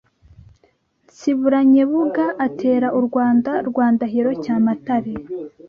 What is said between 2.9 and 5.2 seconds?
u Rwanda rwa Ndahiro Cyamatare